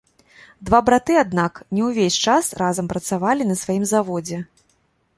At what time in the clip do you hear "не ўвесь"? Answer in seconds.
1.77-2.19